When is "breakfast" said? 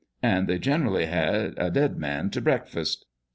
2.41-3.05